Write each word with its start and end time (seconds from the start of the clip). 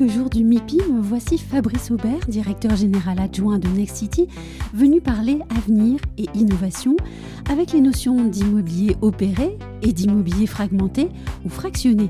Quelques 0.00 0.12
jours 0.14 0.30
du 0.30 0.44
MIPIM, 0.44 0.98
voici 1.02 1.36
Fabrice 1.36 1.90
Aubert, 1.90 2.26
directeur 2.26 2.74
général 2.74 3.18
adjoint 3.18 3.58
de 3.58 3.68
Next 3.68 3.96
City, 3.96 4.28
venu 4.72 5.02
parler 5.02 5.40
avenir 5.54 6.00
et 6.16 6.24
innovation 6.32 6.96
avec 7.50 7.72
les 7.72 7.82
notions 7.82 8.24
d'immobilier 8.24 8.96
opéré 9.02 9.58
et 9.82 9.92
d'immobilier 9.92 10.46
fragmenté 10.46 11.10
ou 11.44 11.50
fractionné. 11.50 12.08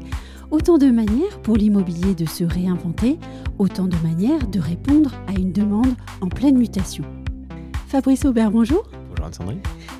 Autant 0.53 0.79
de 0.79 0.87
manières 0.87 1.41
pour 1.43 1.57
l'immobilier 1.57 2.15
de 2.15 2.27
se 2.27 2.45
réinventer, 2.45 3.19
autant 3.59 3.89
de 3.89 3.97
manières 4.05 4.47
de 4.47 4.61
répondre 4.61 5.13
à 5.27 5.33
une 5.33 5.51
demande 5.51 5.95
en 6.21 6.29
pleine 6.29 6.59
mutation. 6.59 7.03
Fabrice 7.89 8.25
Aubert, 8.25 8.53
bonjour. 8.53 8.85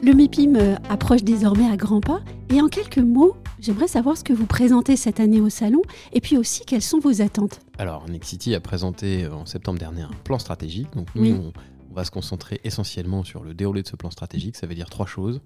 Le 0.01 0.13
MIPIM 0.13 0.79
approche 0.89 1.25
désormais 1.25 1.69
à 1.69 1.77
grands 1.77 2.01
pas 2.01 2.21
et 2.55 2.61
en 2.61 2.69
quelques 2.69 2.99
mots, 2.99 3.35
j'aimerais 3.59 3.89
savoir 3.89 4.17
ce 4.17 4.23
que 4.23 4.33
vous 4.33 4.47
présentez 4.47 4.95
cette 4.95 5.19
année 5.19 5.41
au 5.41 5.49
salon 5.49 5.83
et 6.13 6.21
puis 6.21 6.37
aussi 6.37 6.65
quelles 6.65 6.83
sont 6.83 7.01
vos 7.01 7.21
attentes. 7.21 7.61
Alors, 7.81 8.07
Nexity 8.11 8.55
a 8.55 8.61
présenté 8.61 9.25
euh, 9.25 9.33
en 9.33 9.47
septembre 9.47 9.79
dernier 9.79 10.03
un 10.03 10.11
plan 10.25 10.39
stratégique. 10.39 10.93
Donc, 10.95 11.09
nous, 11.15 11.53
on, 11.91 11.95
va 11.95 12.05
se 12.05 12.11
concentrer 12.11 12.61
essentiellement 12.63 13.25
sur 13.25 13.43
le 13.43 13.55
déroulé 13.55 13.83
de 13.83 13.89
ce 13.89 13.97
plan 13.97 14.11
stratégique. 14.11 14.57
Ça 14.57 14.67
veut 14.67 14.75
dire 14.75 14.91
trois 14.91 15.07
choses. 15.07 15.41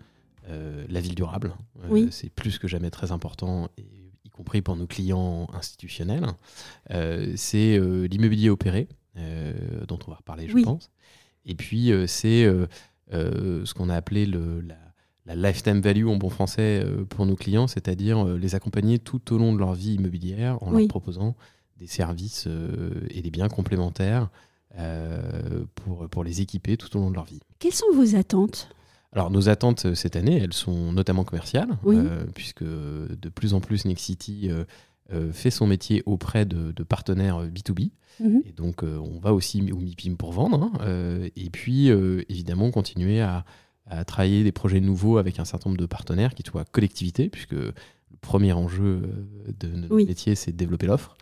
Euh, 0.49 0.85
la 0.91 1.01
ville 1.01 1.15
durable, 1.15 1.55
c'est 2.11 2.29
plus 2.29 2.59
que 2.59 2.69
jamais 2.69 2.91
très 2.91 3.13
important, 3.13 3.71
y 3.79 4.29
compris 4.31 4.61
pour 4.61 4.77
nos 4.77 4.87
clients 4.87 5.47
institutionnels. 5.55 6.27
c'est 7.37 7.79
l'immobilier 8.11 8.51
opéré, 8.51 8.89
dont 9.17 9.99
on 10.07 10.11
va 10.11 10.17
reparler, 10.17 10.49
je 10.49 10.59
pense. 10.59 10.91
Et 11.47 11.55
puis, 11.55 11.93
c'est 12.07 12.47
euh, 13.13 13.65
ce 13.67 13.75
qu'on 13.75 13.91
a 13.91 13.95
appelé 13.95 14.25
le, 14.25 14.65
la, 15.27 15.37
lifetime 15.37 15.81
value 15.81 16.07
en 16.07 16.17
bon 16.17 16.31
français 16.31 16.83
euh, 16.85 17.05
pour 17.05 17.27
nos 17.27 17.37
clients, 17.37 17.67
c'est-à-dire 17.67 18.27
euh, 18.27 18.39
les 18.39 18.55
accompagner 18.55 18.99
tout 18.99 19.35
au 19.35 19.39
long 19.39 19.53
de 19.53 19.59
leur 19.59 19.75
vie 19.75 19.95
immobilière 19.95 20.63
en 20.63 20.71
leur 20.71 20.89
proposant 20.89 21.35
des 21.79 21.87
services 21.87 22.49
et 23.11 23.23
des 23.23 23.31
biens 23.31 23.49
complémentaires 23.49 24.31
pour, 25.75 26.09
pour 26.09 26.25
les 26.25 26.41
équiper 26.41 26.77
tout 26.77 26.97
au 26.97 27.01
long 27.01 27.11
de 27.11 27.15
leur 27.15 27.25
vie. 27.25 27.41
Quelles 27.59 27.75
sont 27.75 27.93
vos 27.95 28.17
attentes? 28.17 28.69
Alors 29.13 29.31
nos 29.31 29.49
attentes 29.49 29.95
cette 29.95 30.17
année, 30.17 30.39
elles 30.43 30.53
sont 30.53 30.93
notamment 30.93 31.25
commerciales, 31.25 31.79
puisque 32.35 32.65
de 32.65 33.29
plus 33.29 33.55
en 33.55 33.61
plus 33.61 33.85
Nexity 33.85 34.51
fait 35.33 35.51
son 35.51 35.67
métier 35.67 36.03
auprès 36.07 36.45
de, 36.45 36.83
partenaires 36.83 37.47
B2B. 37.47 37.91
Mhm. 38.21 38.43
Et 38.47 38.53
donc, 38.53 38.83
euh, 38.83 38.99
on 38.99 39.19
va 39.19 39.33
aussi 39.35 39.61
au 39.73 39.79
MIPIM 39.79 40.17
pour 40.17 40.33
vendre. 40.33 40.63
Hein, 40.63 40.73
euh, 40.83 41.29
et 41.37 41.51
puis, 41.51 41.91
euh, 41.91 42.23
évidemment, 42.29 42.71
continuer 42.71 43.21
à, 43.21 43.45
travailler 44.07 44.45
des 44.45 44.51
projets 44.51 44.81
nouveaux 44.81 45.19
avec 45.19 45.39
un 45.39 45.45
certain 45.45 45.69
nombre 45.69 45.79
de 45.79 45.85
partenaires 45.85 46.35
qui 46.35 46.43
soient 46.43 46.65
collectivités, 46.65 47.29
puisque 47.29 47.53
le 47.53 47.75
premier 48.23 48.55
enjeu 48.55 49.03
de 49.61 49.69
notre 49.69 49.95
métier, 49.95 50.35
c'est 50.37 50.53
de 50.53 50.57
développer 50.57 50.87
l'offre, 50.87 51.19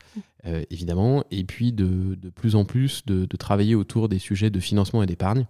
évidemment. 0.70 1.24
Et 1.30 1.44
puis, 1.44 1.72
de, 1.72 2.16
plus 2.30 2.56
en 2.56 2.64
plus, 2.64 3.04
de, 3.06 3.26
travailler 3.36 3.74
autour 3.74 4.08
des 4.08 4.18
sujets 4.18 4.50
de 4.50 4.60
financement 4.60 5.02
et 5.02 5.06
d'épargne 5.06 5.46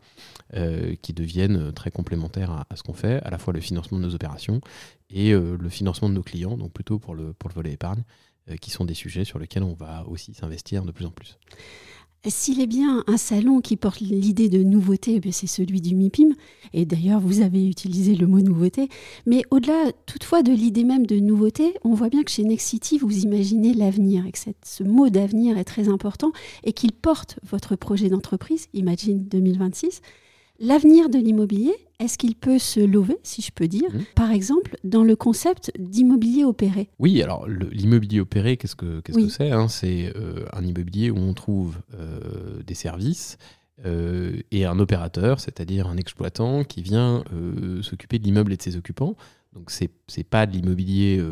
qui 1.03 1.13
deviennent 1.13 1.73
très 1.73 1.91
complémentaires 1.91 2.51
à, 2.51 2.77
ce 2.77 2.83
qu'on 2.83 2.93
fait, 2.93 3.23
à 3.23 3.31
la 3.31 3.39
fois 3.39 3.53
le 3.53 3.61
financement 3.61 3.99
de 3.99 4.05
nos 4.05 4.15
opérations 4.15 4.61
et 5.09 5.33
le 5.33 5.69
financement 5.69 6.09
de 6.09 6.15
nos 6.15 6.23
clients, 6.23 6.57
donc 6.57 6.73
plutôt 6.73 6.99
pour 6.99 7.15
le, 7.15 7.33
pour 7.33 7.49
le 7.49 7.55
volet 7.55 7.73
épargne. 7.73 8.03
Euh, 8.51 8.57
qui 8.57 8.73
sont 8.73 8.85
des 8.85 8.95
sujets 8.95 9.25
sur 9.25 9.39
lesquels 9.39 9.63
on 9.63 9.75
va 9.75 10.05
aussi 10.09 10.35
s'investir 10.35 10.85
de 10.85 10.91
plus 10.91 11.07
en 11.07 11.13
plus. 11.13 11.39
S'il 12.29 12.61
est 12.61 12.69
bien 12.69 13.03
un 13.09 13.17
salon 13.17 13.61
qui 13.61 13.77
porte 13.77 13.99
l'idée 13.99 14.49
de 14.49 14.63
nouveauté, 14.63 15.21
eh 15.25 15.33
c'est 15.33 15.49
celui 15.49 15.81
du 15.81 15.97
MIPIM. 15.97 16.35
Et 16.73 16.85
d'ailleurs, 16.85 17.19
vous 17.19 17.41
avez 17.41 17.69
utilisé 17.69 18.15
le 18.15 18.29
mot 18.29 18.41
nouveauté. 18.41 18.89
Mais 19.27 19.43
au-delà, 19.51 19.91
toutefois, 20.07 20.45
de 20.45 20.53
l'idée 20.53 20.85
même 20.85 21.05
de 21.05 21.17
nouveauté, 21.17 21.75
on 21.83 21.95
voit 21.95 22.11
bien 22.11 22.23
que 22.23 22.31
chez 22.31 22.45
Next 22.45 22.69
City, 22.69 22.99
vous 22.99 23.25
imaginez 23.25 23.75
l'avenir 23.75 24.25
et 24.25 24.31
que 24.31 24.39
ce 24.39 24.85
mot 24.85 25.09
d'avenir 25.09 25.59
est 25.59 25.65
très 25.65 25.89
important 25.89 26.31
et 26.63 26.73
qu'il 26.73 26.93
porte 26.93 27.41
votre 27.43 27.75
projet 27.75 28.09
d'entreprise, 28.09 28.69
Imagine 28.73 29.25
2026. 29.25 30.01
L'avenir 30.59 31.09
de 31.09 31.19
l'immobilier, 31.19 31.75
est-ce 31.99 32.19
qu'il 32.19 32.35
peut 32.35 32.59
se 32.59 32.81
lever, 32.81 33.17
si 33.23 33.43
je 33.43 33.53
peux 33.53 33.69
dire, 33.69 33.89
mmh. 33.93 34.05
par 34.15 34.33
exemple, 34.33 34.77
dans 34.85 35.05
le 35.05 35.17
concept 35.17 35.73
d'immobilier 35.79 36.45
opéré? 36.45 36.89
Oui, 36.99 37.23
alors 37.23 37.47
l'immobilier 37.47 38.21
opéré, 38.21 38.57
qu'est-ce 38.57 38.77
que 38.77 39.01
c'est 39.29 39.51
hein? 39.51 39.69
C'est 39.69 40.13
euh, 40.17 40.45
un 40.53 40.65
immobilier 40.65 41.11
où 41.11 41.19
on 41.19 41.33
trouve 41.33 41.79
euh, 41.95 42.63
des 42.67 42.75
services 42.75 43.39
euh, 43.85 44.37
et 44.51 44.65
un 44.65 44.79
opérateur, 44.79 45.41
c'est-à-dire 45.41 45.87
un 45.87 45.97
exploitant 45.97 46.65
qui 46.65 46.83
vient 46.83 47.25
s'occuper 47.83 48.19
de 48.19 48.25
l'immeuble 48.25 48.53
et 48.53 48.57
de 48.57 48.63
ses 48.63 48.77
occupants. 48.77 49.17
Donc 49.53 49.71
c'est 49.71 49.91
n'est 50.17 50.25
pas 50.25 50.47
de 50.47 50.53
l'immobilier 50.53 51.23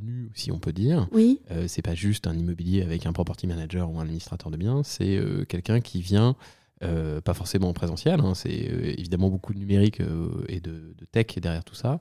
nu, 0.00 0.30
si 0.34 0.50
on 0.52 0.58
peut 0.58 0.72
dire. 0.72 1.08
Oui. 1.12 1.40
c'est 1.66 1.82
pas 1.82 1.94
juste 1.94 2.26
un 2.26 2.36
immobilier 2.36 2.82
avec 2.82 3.06
un 3.06 3.12
property 3.12 3.46
manager 3.46 3.90
ou 3.90 3.98
un 3.98 4.02
administrateur 4.02 4.50
de 4.50 4.56
biens. 4.56 4.82
C'est 4.82 5.20
quelqu'un 5.48 5.80
qui 5.80 6.00
vient 6.00 6.36
euh, 6.82 7.22
pas 7.22 7.32
forcément 7.32 7.70
en 7.70 7.72
présentiel, 7.72 8.20
hein, 8.20 8.34
c'est 8.34 8.68
euh, 8.70 8.92
évidemment 8.98 9.30
beaucoup 9.30 9.54
de 9.54 9.58
numérique 9.58 10.00
euh, 10.00 10.28
et 10.48 10.60
de, 10.60 10.94
tech 11.10 11.26
derrière 11.36 11.64
tout 11.64 11.74
ça, 11.74 12.00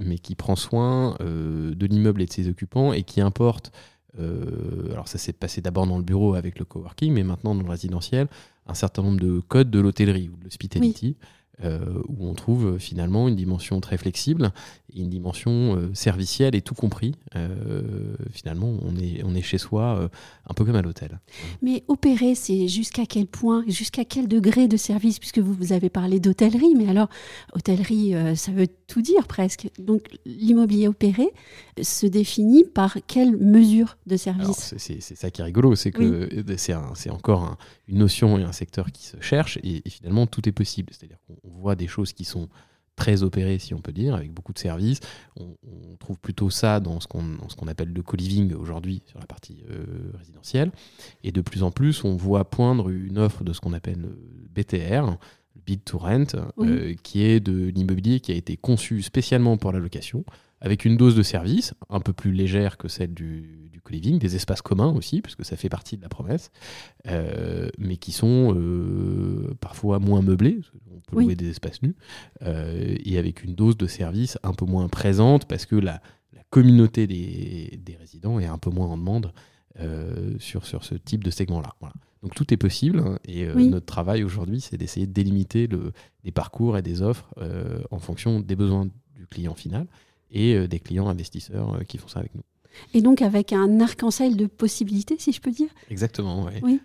mais 0.00 0.18
qui 0.18 0.36
prend 0.36 0.56
soin 0.56 1.16
de 1.20 1.86
l'immeuble 1.86 2.22
et 2.22 2.26
de 2.26 2.32
ses 2.32 2.48
occupants 2.48 2.94
et 2.94 3.02
qui 3.02 3.20
importe, 3.20 3.72
alors 4.16 5.06
ça 5.06 5.18
s'est 5.18 5.34
passé 5.34 5.60
d'abord 5.60 5.86
dans 5.86 5.98
le 5.98 6.04
bureau 6.04 6.34
avec 6.34 6.58
le 6.58 6.64
coworking, 6.64 7.12
mais 7.12 7.24
maintenant 7.24 7.54
dans 7.54 7.62
le 7.62 7.68
résidentiel, 7.68 8.28
un 8.66 8.72
certain 8.72 9.02
nombre 9.02 9.20
de 9.20 9.40
codes 9.40 9.70
de 9.70 9.78
l'hôtellerie 9.78 10.30
ou 10.32 10.36
de 10.36 10.44
l'hospitality. 10.44 11.16
Euh, 11.64 12.02
où 12.08 12.28
on 12.28 12.34
trouve 12.34 12.66
euh, 12.66 12.78
finalement 12.78 13.28
une 13.28 13.34
dimension 13.34 13.80
très 13.80 13.96
flexible, 13.96 14.52
une 14.94 15.08
dimension 15.08 15.74
euh, 15.74 15.90
servicielle 15.94 16.54
et 16.54 16.60
tout 16.60 16.74
compris. 16.74 17.14
finalement, 18.30 18.76
on 18.82 18.94
est, 18.96 19.22
on 19.24 19.34
est 19.34 19.42
chez 19.42 19.58
soi 19.58 20.08
un 20.48 20.54
peu 20.54 20.64
comme 20.64 20.76
à 20.76 20.82
l'hôtel. 20.82 21.20
Mais 21.62 21.84
opérer, 21.88 22.34
c'est 22.34 22.68
jusqu'à 22.68 23.04
quel 23.04 23.26
point, 23.26 23.64
jusqu'à 23.68 24.04
quel 24.04 24.26
degré 24.26 24.68
de 24.68 24.76
service 24.76 25.18
Puisque 25.18 25.38
vous, 25.38 25.52
vous 25.52 25.72
avez 25.72 25.90
parlé 25.90 26.18
d'hôtellerie, 26.20 26.74
mais 26.76 26.88
alors, 26.88 27.08
hôtellerie, 27.54 28.14
ça 28.36 28.52
veut 28.52 28.68
tout 28.86 29.02
dire 29.02 29.26
presque. 29.26 29.68
Donc, 29.78 30.08
l'immobilier 30.24 30.88
opéré 30.88 31.28
se 31.82 32.06
définit 32.06 32.64
par 32.64 32.98
quelle 33.06 33.36
mesure 33.36 33.96
de 34.06 34.16
service 34.16 34.74
C'est 34.76 35.00
ça 35.00 35.30
qui 35.30 35.40
est 35.40 35.44
rigolo, 35.44 35.74
c'est 35.74 35.90
que 35.90 36.28
c'est 36.56 37.10
encore 37.10 37.56
une 37.88 37.98
notion 37.98 38.38
et 38.38 38.42
un 38.42 38.52
secteur 38.52 38.92
qui 38.92 39.06
se 39.06 39.20
cherche, 39.20 39.58
et, 39.62 39.82
et 39.84 39.90
finalement, 39.90 40.26
tout 40.26 40.48
est 40.48 40.52
possible. 40.52 40.92
C'est-à-dire 40.92 41.18
qu'on 41.26 41.36
on 41.44 41.58
voit 41.58 41.76
des 41.76 41.86
choses 41.86 42.12
qui 42.12 42.24
sont 42.24 42.48
très 42.96 43.22
opérées, 43.22 43.58
si 43.58 43.74
on 43.74 43.80
peut 43.80 43.92
dire, 43.92 44.14
avec 44.14 44.32
beaucoup 44.32 44.52
de 44.52 44.58
services. 44.58 45.00
On, 45.36 45.46
trouve 45.98 46.18
plutôt 46.18 46.50
ça 46.50 46.78
dans 46.78 47.00
ce 47.00 47.06
qu'on 47.08 47.68
appelle 47.68 47.92
le 47.92 48.02
co-living 48.02 48.54
aujourd'hui 48.54 49.02
sur 49.06 49.18
la 49.18 49.26
partie 49.26 49.64
euh, 49.70 50.12
résidentielle. 50.16 50.70
Et 51.24 51.32
de 51.32 51.40
plus 51.40 51.64
en 51.64 51.72
plus, 51.72 52.04
on 52.04 52.14
voit 52.14 52.48
poindre 52.48 52.90
une 52.90 53.18
offre 53.18 53.42
de 53.42 53.52
ce 53.52 53.60
qu'on 53.60 53.72
appelle 53.72 54.08
le 55.56 55.62
Bid 55.64 55.82
to 55.84 55.98
Rent, 55.98 56.36
euh, 56.58 56.94
qui 57.02 57.24
est 57.24 57.40
de 57.40 57.68
l'immobilier 57.68 58.20
qui 58.20 58.32
a 58.32 58.34
été 58.34 58.56
conçu 58.56 59.02
spécialement 59.02 59.56
pour 59.56 59.72
la 59.72 59.78
location, 59.78 60.24
avec 60.60 60.84
une 60.84 60.96
dose 60.96 61.16
de 61.16 61.22
service 61.22 61.74
un 61.90 62.00
peu 62.00 62.12
plus 62.12 62.32
légère 62.32 62.78
que 62.78 62.88
celle 62.88 63.12
du, 63.12 63.68
du 63.72 63.80
co-living, 63.80 64.18
des 64.18 64.36
espaces 64.36 64.62
communs 64.62 64.92
aussi, 64.92 65.20
puisque 65.20 65.44
ça 65.44 65.56
fait 65.56 65.68
partie 65.68 65.96
de 65.96 66.02
la 66.02 66.08
promesse, 66.08 66.50
euh, 67.08 67.68
mais 67.78 67.96
qui 67.96 68.12
sont 68.12 68.56
parfois 69.60 69.98
moins 69.98 70.22
meublés 70.22 70.60
peut 71.06 71.20
louer 71.20 71.36
des 71.36 71.50
espaces 71.50 71.82
nus, 71.82 71.94
euh, 72.42 72.96
et 73.04 73.18
avec 73.18 73.44
une 73.44 73.54
dose 73.54 73.76
de 73.76 73.86
service 73.86 74.38
un 74.42 74.52
peu 74.52 74.66
moins 74.66 74.88
présente 74.88 75.46
parce 75.46 75.66
que 75.66 75.76
la, 75.76 76.00
communauté 76.50 77.06
des, 77.08 77.96
résidents 77.98 78.38
est 78.38 78.46
un 78.46 78.56
peu 78.56 78.70
moins 78.70 78.86
en 78.86 78.96
demande 78.96 79.26
euh, 79.26 79.30
sur, 80.38 80.66
sur 80.66 80.84
ce 80.84 80.94
type 80.94 81.24
de 81.24 81.30
segment-là. 81.30 81.74
Donc 82.22 82.34
tout 82.34 82.52
est 82.52 82.56
possible 82.56 83.00
hein, 83.00 83.18
et 83.24 83.44
euh, 83.44 83.54
notre 83.54 83.86
travail 83.86 84.24
aujourd'hui, 84.24 84.60
c'est 84.60 84.76
d'essayer 84.76 85.06
de 85.06 85.12
délimiter 85.12 85.66
le, 85.66 85.92
les 86.24 86.32
parcours 86.32 86.76
et 86.76 86.82
des 86.82 87.02
offres 87.02 87.32
en 87.90 87.98
fonction 87.98 88.40
des 88.40 88.56
besoins 88.56 88.86
du 89.14 89.26
client 89.26 89.54
final 89.54 89.86
et 90.30 90.66
des 90.66 90.80
clients 90.80 91.08
investisseurs 91.08 91.80
qui 91.86 91.98
font 91.98 92.08
ça 92.08 92.20
avec 92.20 92.34
nous. 92.34 92.42
Et 92.94 93.00
donc 93.00 93.22
avec 93.22 93.52
un 93.52 93.80
arc-en-ciel 93.80 94.36
de 94.36 94.46
possibilités, 94.46 95.16
si 95.18 95.32
je 95.32 95.40
peux 95.40 95.50
dire? 95.50 95.68
Exactement, 95.90 96.48
oui. 96.62 96.80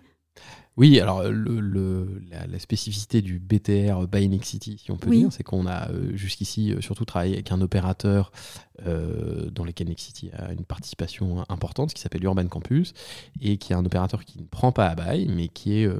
Oui, 0.78 0.98
alors 1.00 1.24
le, 1.24 2.22
la, 2.30 2.58
spécificité 2.58 3.20
du 3.20 3.38
BTR 3.38 4.06
Buy 4.08 4.40
City, 4.42 4.78
si 4.82 4.90
on 4.90 4.96
peut 4.96 5.10
dire, 5.10 5.30
c'est 5.30 5.42
qu'on 5.42 5.66
a 5.66 5.90
euh, 5.90 6.16
jusqu'ici 6.16 6.72
euh, 6.72 6.80
surtout 6.80 7.04
travaillé 7.04 7.34
avec 7.34 7.52
un 7.52 7.60
opérateur 7.60 8.32
euh, 8.86 9.50
dans 9.50 9.64
lequel 9.64 9.88
Nexity 9.88 10.30
a 10.32 10.50
une 10.52 10.64
participation 10.64 11.44
importante, 11.50 11.92
qui 11.92 12.00
s'appelle 12.00 12.24
Urban 12.24 12.46
Campus, 12.46 12.94
et 13.38 13.58
qui 13.58 13.74
est 13.74 13.76
un 13.76 13.84
opérateur 13.84 14.24
qui 14.24 14.38
ne 14.38 14.46
prend 14.46 14.72
pas 14.72 14.88
à 14.88 14.94
bail, 14.94 15.28
mais 15.28 15.48
qui 15.48 15.74
est 15.74 15.90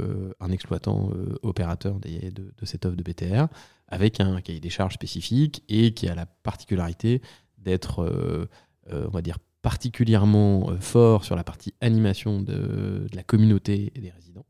un 0.41 0.51
exploitant 0.51 1.11
opérateur 1.43 2.01
de, 2.01 2.31
de, 2.31 2.65
cette 2.65 2.87
offre 2.87 2.97
de 2.97 3.03
BTR, 3.03 3.49
avec 3.89 4.21
un 4.21 4.41
cahier 4.41 4.61
des 4.61 4.71
charges 4.71 4.95
spécifique 4.95 5.63
et 5.69 5.93
qui 5.93 6.09
a 6.09 6.15
la 6.15 6.25
particularité 6.25 7.21
d'être, 7.59 8.49
on 8.91 9.11
va 9.11 9.21
dire, 9.21 9.37
particulièrement 9.61 10.71
fort 10.81 11.25
sur 11.25 11.37
la 11.37 11.45
partie 11.45 11.75
animation 11.83 12.41
de, 12.41 13.07
la 13.13 13.23
communauté 13.23 13.93
et 13.95 14.01
des 14.01 14.11
résidents. 14.11 14.47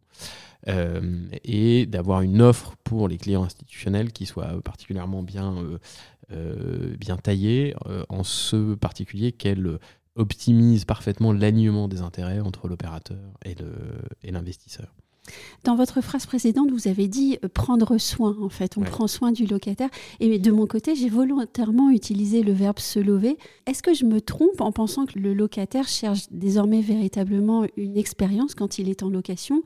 Et 0.67 1.87
d'avoir 1.87 2.23
une 2.23 2.41
offre 2.41 2.77
pour 2.85 3.09
les 3.09 3.19
clients 3.19 3.43
institutionnels 3.45 4.13
qui 4.13 4.27
soit 4.27 4.63
particulièrement 4.63 5.23
bien, 5.23 5.57
bien 6.99 7.17
taillée, 7.17 7.75
en 8.09 8.23
ce 8.23 8.75
particulier 8.75 9.33
qu'elle 9.33 9.79
optimise 10.15 10.85
parfaitement 10.85 11.33
l'alignement 11.33 11.89
des 11.89 12.01
intérêts 12.01 12.41
entre 12.41 12.69
l'opérateur 12.69 13.19
et 13.45 14.31
l'investisseur. 14.31 14.95
Dans 15.65 15.75
votre 15.75 16.01
phrase 16.01 16.27
précédente, 16.27 16.71
vous 16.71 16.89
avez 16.89 17.09
dit 17.09 17.39
euh, 17.45 17.49
prendre 17.49 17.99
soin, 17.99 18.37
en 18.41 18.49
fait. 18.49 18.77
On 18.77 18.83
prend 18.83 19.07
soin 19.07 19.33
du 19.33 19.47
locataire. 19.47 19.91
Et 20.21 20.39
de 20.39 20.51
mon 20.51 20.67
côté, 20.67 20.95
j'ai 20.95 21.09
volontairement 21.09 21.91
utilisé 21.91 22.43
le 22.43 22.53
verbe 22.53 22.79
se 22.79 22.99
lever. 22.99 23.39
Est-ce 23.67 23.83
que 23.83 23.95
je 23.95 24.05
me 24.05 24.21
trompe 24.21 24.61
en 24.61 24.73
pensant 24.73 25.07
que 25.07 25.19
le 25.19 25.35
locataire 25.35 25.89
cherche 25.89 26.27
désormais 26.31 26.81
véritablement 26.81 27.65
une 27.77 27.97
expérience 27.97 28.55
quand 28.55 28.79
il 28.79 28.89
est 28.89 29.03
en 29.03 29.11
location 29.11 29.63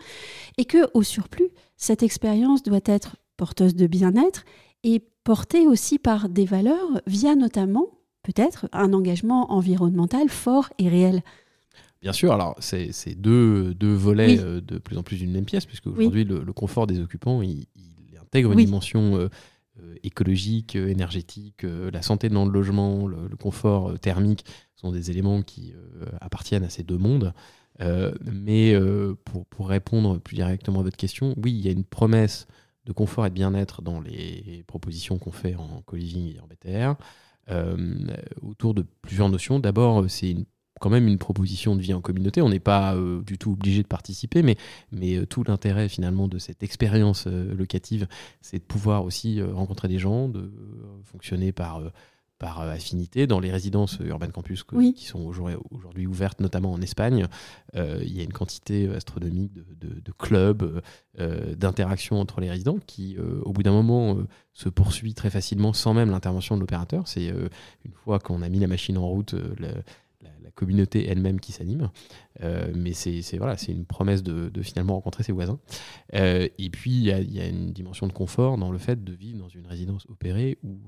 et 0.59 0.65
que, 0.65 0.89
au 0.95 1.03
surplus, 1.03 1.51
cette 1.77 2.03
expérience 2.03 2.63
doit 2.63 2.81
être 2.85 3.17
porteuse 3.37 3.75
de 3.75 3.87
bien-être 3.87 4.45
et 4.85 5.03
portée 5.25 5.67
aussi 5.67 5.99
par 5.99 6.29
des 6.29 6.45
valeurs 6.45 7.01
via 7.07 7.35
notamment 7.35 7.87
peut-être 8.23 8.69
un 8.73 8.93
engagement 8.93 9.53
environnemental 9.53 10.29
fort 10.29 10.71
et 10.79 10.89
réel? 10.89 11.23
Bien 12.07 12.13
sûr, 12.13 12.33
alors 12.33 12.55
c'est 12.61 13.17
deux, 13.17 13.75
deux, 13.75 13.93
volets 13.93 14.39
euh, 14.39 14.61
de 14.61 14.79
plus 14.79 14.97
en 14.97 15.03
plus 15.03 15.17
d'une 15.17 15.33
même 15.33 15.45
pièce, 15.45 15.67
puisque 15.67 15.89
aujourd'hui 15.89 16.23
le, 16.23 16.53
confort 16.53 16.87
des 16.87 17.01
occupants, 17.01 17.43
il, 17.43 17.67
intègre 18.23 18.53
une 18.53 18.65
dimension 18.65 19.17
euh, 19.17 19.29
euh, 19.81 19.97
écologique, 20.05 20.77
énergétique, 20.77 21.65
la 21.65 22.03
santé 22.03 22.29
dans 22.29 22.45
le 22.45 22.53
logement, 22.53 23.09
le, 23.09 23.35
confort 23.37 23.99
thermique 23.99 24.45
sont 24.77 24.93
des 24.93 25.11
éléments 25.11 25.43
qui 25.43 25.75
appartiennent 26.21 26.63
à 26.63 26.71
ces 26.71 26.85
deux 26.85 26.97
mondes. 26.97 27.35
mais 27.81 28.77
pour, 29.25 29.45
pour, 29.47 29.69
répondre 29.69 30.21
plus 30.21 30.37
directement 30.37 30.79
à 30.79 30.83
votre 30.85 30.97
question, 30.97 31.35
oui, 31.43 31.55
il 31.55 31.67
y 31.67 31.69
a 31.69 31.73
une 31.73 31.83
promesse 31.83 32.47
de 32.85 32.93
confort 32.93 33.27
et 33.27 33.31
de 33.31 33.35
bien-être 33.35 33.83
dans 33.83 34.01
les 34.01 34.63
propositions 34.69 35.19
qu'on 35.19 35.33
fait 35.33 35.57
en 35.57 35.83
co-living 35.85 36.37
et 36.37 36.39
en 36.39 36.47
BTR. 36.47 36.95
Autour 38.43 38.75
de 38.75 38.87
plusieurs 39.03 39.29
notions. 39.29 39.59
D'abord, 39.59 40.09
c'est 40.09 40.37
quand 40.81 40.91
même 40.91 41.09
une 41.09 41.19
proposition 41.19 41.77
de 41.77 41.83
vie 41.83 41.95
en 41.95 42.01
communauté. 42.01 42.43
On 42.43 42.49
n'est 42.49 42.61
pas 42.61 42.95
euh, 42.95 43.23
du 43.23 43.39
tout 43.39 43.53
obligé 43.53 43.83
de 43.83 43.89
participer, 43.89 44.43
mais, 44.43 44.57
mais 44.93 45.17
euh, 45.17 45.27
tout 45.27 45.45
l'intérêt 45.45 45.89
finalement 45.89 46.29
de 46.29 46.39
cette 46.39 46.63
expérience 46.63 47.27
locative, 47.27 48.07
c'est 48.41 48.59
de 48.59 48.65
pouvoir 48.65 49.05
aussi 49.05 49.43
rencontrer 49.43 49.89
des 49.89 49.99
gens, 49.99 50.29
de 50.29 50.51
fonctionner 51.05 51.53
par 51.53 51.81
par 52.39 52.61
euh, 52.61 52.73
affinité. 52.73 53.27
Dans 53.27 53.41
les 53.41 53.51
résidences 53.51 53.99
Urban 54.01 54.29
Campus 54.29 54.65
qui 54.65 55.05
sont 55.05 55.21
aujourd'hui 55.71 56.07
ouvertes, 56.07 56.41
notamment 56.41 56.73
en 56.73 56.81
Espagne, 56.81 57.27
euh, 57.75 58.01
il 58.03 58.17
y 58.17 58.21
a 58.21 58.25
une 58.25 58.33
quantité 58.33 58.89
astronomique 58.89 59.53
de, 59.55 60.13
clubs, 60.13 60.83
euh, 61.19 61.55
d'interactions 61.55 62.21
entre 62.21 62.41
les 62.41 62.51
résidents 62.51 62.79
qui, 62.87 63.17
au 63.19 63.53
bout 63.53 63.63
d'un 63.63 63.73
moment, 63.73 64.19
se 64.53 64.69
poursuit 64.69 65.15
très 65.15 65.31
facilement 65.31 65.73
sans 65.73 65.95
même 65.95 66.11
l'intervention 66.11 66.57
de 66.57 66.61
l'opérateur. 66.61 67.07
C'est 67.09 67.27
une 67.27 67.93
fois 67.93 68.19
qu'on 68.19 68.43
a 68.43 68.49
mis 68.49 68.59
la 68.59 68.67
machine 68.67 68.99
en 68.99 69.07
route, 69.07 69.35
la, 70.43 70.51
communauté 70.51 71.07
elle-même 71.07 71.39
qui 71.39 71.53
s'anime. 71.53 71.91
mais 72.75 72.95
c'est 72.95 73.37
voilà, 73.37 73.57
une 73.69 73.85
promesse 73.85 74.23
de, 74.23 74.63
finalement 74.63 74.95
rencontrer 74.95 75.23
ses 75.23 75.33
voisins. 75.33 75.59
et 76.15 76.71
puis, 76.73 76.93
il 76.93 77.03
y, 77.03 77.35
y, 77.35 77.41
a 77.41 77.47
une 77.47 77.73
dimension 77.73 78.07
de 78.07 78.13
confort 78.13 78.57
dans 78.57 78.71
le 78.71 78.79
fait 78.79 79.05
de 79.05 79.13
vivre 79.13 79.39
dans 79.39 79.49
une 79.49 79.67
résidence 79.67 80.07
opérée 80.09 80.57
où 80.63 80.79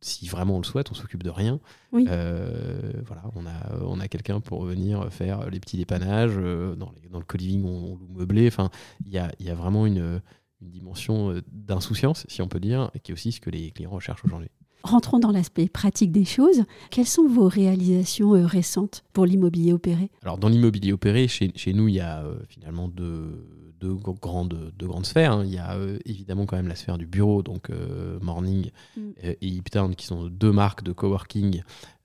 si 0.00 0.28
vraiment 0.28 0.56
on 0.56 0.58
le 0.58 0.64
souhaite, 0.64 0.90
on 0.90 0.94
s'occupe 0.94 1.22
de 1.22 1.30
rien. 1.30 1.60
Euh, 1.94 2.92
voilà, 3.04 3.22
on 3.34 3.46
a, 3.46 3.82
on 3.82 3.98
a 4.00 4.08
quelqu'un 4.08 4.40
pour 4.40 4.64
venir 4.64 5.12
faire 5.12 5.50
les 5.50 5.60
petits 5.60 5.76
dépannages. 5.76 6.36
Euh, 6.36 6.74
dans, 6.76 6.92
dans, 7.10 7.18
le 7.18 7.24
co-living, 7.24 7.64
on, 7.64 7.96
loue 7.96 8.08
meublé. 8.08 8.46
Enfin, 8.46 8.70
il 9.04 9.12
y 9.12 9.18
a, 9.18 9.32
y 9.40 9.50
a, 9.50 9.54
vraiment 9.54 9.86
une, 9.86 10.20
une 10.60 10.70
dimension 10.70 11.30
euh, 11.30 11.42
d'insouciance, 11.50 12.26
si 12.28 12.42
on 12.42 12.48
peut 12.48 12.60
dire, 12.60 12.90
qui 13.02 13.10
est 13.10 13.14
aussi 13.14 13.32
ce 13.32 13.40
que 13.40 13.50
les 13.50 13.70
clients 13.70 13.90
recherchent 13.90 14.24
aujourd'hui. 14.24 14.50
Rentrons 14.82 15.18
dans 15.18 15.32
l'aspect 15.32 15.68
pratique 15.68 16.12
des 16.12 16.24
choses. 16.24 16.64
Quelles 16.90 17.06
sont 17.06 17.26
vos 17.26 17.48
réalisations 17.48 18.30
récentes 18.46 19.04
pour 19.12 19.26
l'immobilier 19.26 19.72
opéré? 19.72 20.10
Alors, 20.22 20.38
dans 20.38 20.48
l'immobilier 20.48 20.92
opéré, 20.92 21.28
chez, 21.28 21.52
chez, 21.56 21.72
nous, 21.72 21.88
il 21.88 21.94
y 21.94 22.00
a 22.00 22.24
finalement 22.48 22.88
deux 22.88 23.44
deux 23.80 23.94
grandes, 23.94 24.72
de 24.76 24.86
grandes 24.86 25.06
sphères. 25.06 25.32
Hein. 25.32 25.44
Il 25.44 25.52
y 25.52 25.58
a 25.58 25.74
euh, 25.74 25.98
évidemment 26.04 26.46
quand 26.46 26.56
même 26.56 26.68
la 26.68 26.74
sphère 26.74 26.98
du 26.98 27.06
bureau, 27.06 27.42
donc 27.42 27.70
euh, 27.70 28.18
Morning 28.20 28.70
mm. 28.96 29.10
et 29.22 29.46
Hiptown, 29.46 29.94
qui 29.94 30.06
sont 30.06 30.26
deux 30.26 30.52
marques 30.52 30.82
de 30.82 30.92
coworking, 30.92 31.62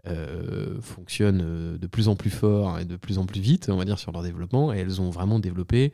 euh, 0.07 0.79
fonctionnent 0.81 1.77
de 1.77 1.87
plus 1.87 2.07
en 2.07 2.15
plus 2.15 2.29
fort 2.29 2.79
et 2.79 2.85
de 2.85 2.95
plus 2.95 3.17
en 3.17 3.25
plus 3.25 3.41
vite, 3.41 3.69
on 3.69 3.77
va 3.77 3.85
dire, 3.85 3.99
sur 3.99 4.11
leur 4.11 4.23
développement. 4.23 4.73
Et 4.73 4.77
elles 4.77 5.01
ont 5.01 5.09
vraiment 5.09 5.39
développé 5.39 5.91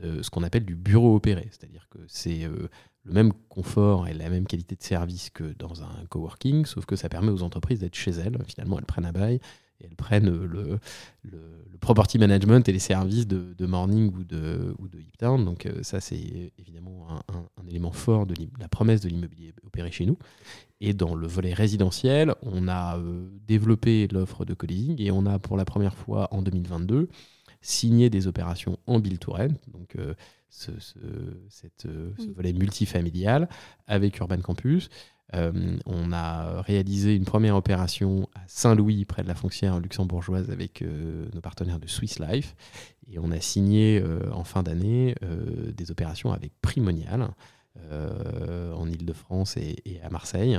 ce 0.00 0.30
qu'on 0.30 0.44
appelle 0.44 0.64
du 0.64 0.76
bureau 0.76 1.16
opéré. 1.16 1.48
C'est-à-dire 1.50 1.88
que 1.90 1.98
c'est 2.06 2.48
le 3.08 3.14
même 3.14 3.32
confort 3.48 4.06
et 4.06 4.14
la 4.14 4.28
même 4.28 4.46
qualité 4.46 4.76
de 4.76 4.82
service 4.82 5.30
que 5.30 5.54
dans 5.58 5.82
un 5.82 6.04
coworking, 6.08 6.66
sauf 6.66 6.84
que 6.84 6.94
ça 6.94 7.08
permet 7.08 7.30
aux 7.30 7.42
entreprises 7.42 7.80
d'être 7.80 7.94
chez 7.94 8.12
elles. 8.12 8.38
Finalement, 8.46 8.78
elles 8.78 8.84
prennent 8.84 9.06
à 9.06 9.12
bail 9.12 9.40
et 9.80 9.86
elles 9.86 9.96
prennent 9.96 10.28
le, 10.28 10.78
le, 11.22 11.40
property 11.80 12.18
management 12.18 12.68
et 12.68 12.72
les 12.72 12.80
services 12.80 13.26
de, 13.26 13.54
de 13.56 13.66
Morning 13.66 14.12
ou 14.14 14.24
de, 14.24 14.74
ou 14.78 14.88
de. 14.88 14.98
Donc 15.20 15.66
euh, 15.66 15.82
ça, 15.82 16.00
c'est 16.00 16.52
évidemment 16.58 17.08
un, 17.28 17.66
élément 17.66 17.92
fort 17.92 18.26
de 18.26 18.34
la 18.60 18.68
promesse 18.68 19.00
de 19.00 19.08
l'immobilier 19.08 19.52
opéré 19.64 19.90
chez 19.90 20.06
nous. 20.06 20.16
Et 20.80 20.92
dans 20.92 21.14
le 21.14 21.26
volet 21.26 21.54
résidentiel, 21.54 22.34
on 22.42 22.68
a 22.68 22.98
euh, 22.98 23.28
développé 23.46 24.06
l'offre 24.08 24.44
de 24.44 24.54
co 24.54 24.66
et 24.68 25.10
on 25.10 25.26
a 25.26 25.38
pour 25.38 25.56
la 25.56 25.64
première 25.64 25.94
fois 25.94 26.28
en 26.32 26.42
2022 26.42 27.08
signé 27.60 28.10
des 28.10 28.26
opérations 28.26 28.78
en 28.86 29.00
build 29.00 29.18
to 29.18 29.32
rent, 29.32 29.54
donc 29.72 29.96
euh, 29.96 30.14
ce, 30.48 30.70
cette, 31.48 31.86
ce 32.18 32.30
volet 32.30 32.52
multifamilial 32.52 33.48
avec 33.86 34.18
Urban 34.18 34.40
Campus. 34.40 34.88
Euh, 35.34 35.76
on 35.84 36.12
a 36.12 36.62
réalisé 36.62 37.14
une 37.14 37.24
première 37.24 37.56
opération 37.56 38.28
à 38.34 38.40
Saint-Louis, 38.46 39.04
près 39.04 39.22
de 39.22 39.28
la 39.28 39.34
foncière 39.34 39.78
luxembourgeoise, 39.78 40.50
avec 40.50 40.82
euh, 40.82 41.28
nos 41.34 41.40
partenaires 41.40 41.78
de 41.78 41.86
Swiss 41.86 42.18
Life. 42.18 42.54
Et 43.10 43.18
on 43.18 43.30
a 43.30 43.40
signé 43.40 44.00
euh, 44.02 44.30
en 44.32 44.44
fin 44.44 44.62
d'année 44.62 45.14
des 45.74 45.90
opérations 45.90 46.32
avec 46.32 46.52
Primonial 46.60 47.28
en 47.92 48.88
Ile-de-France 48.88 49.56
et, 49.56 50.00
à 50.02 50.10
Marseille, 50.10 50.58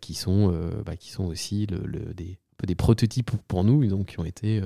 qui, 0.00 0.14
sont, 0.14 0.54
bah, 0.86 0.96
qui 0.96 1.10
sont 1.10 1.24
aussi 1.24 1.66
le, 1.66 2.14
des, 2.14 2.38
des 2.64 2.74
prototypes 2.74 3.32
pour 3.48 3.64
nous, 3.64 3.84
donc 3.86 4.06
qui 4.06 4.20
ont 4.20 4.24
été 4.24 4.62